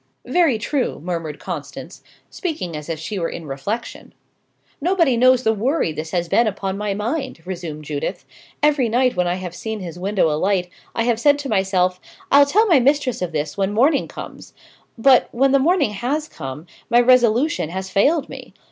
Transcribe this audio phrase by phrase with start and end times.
[0.25, 2.01] "Very true," murmured Constance,
[2.31, 4.15] speaking as if she were in reflection.
[4.81, 8.25] "Nobody knows the worry this has been upon my mind," resumed Judith.
[8.63, 12.01] "Every night when I have seen his window alight, I have said to myself,
[12.31, 14.55] 'I'll tell my mistress of this when morning comes;'
[14.97, 18.55] but, when the morning has come, my resolution has failed me.